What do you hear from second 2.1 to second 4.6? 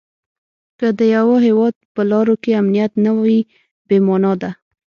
لارو کې امنیت نه وي بې مانا ده.